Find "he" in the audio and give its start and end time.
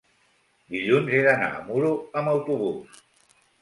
1.19-1.21